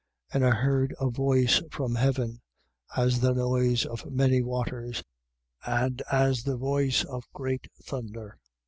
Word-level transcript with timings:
14:2. 0.31 0.35
And 0.35 0.45
I 0.51 0.55
heard 0.55 0.95
a 0.99 1.09
voice 1.11 1.61
from 1.71 1.93
heaven, 1.93 2.41
as 2.97 3.19
the 3.19 3.35
noise 3.35 3.85
of 3.85 4.09
many 4.11 4.41
waters 4.41 5.03
and 5.63 6.01
as 6.11 6.41
the 6.41 6.57
voice 6.57 7.03
of 7.03 7.31
great 7.33 7.67
thunder. 7.83 8.39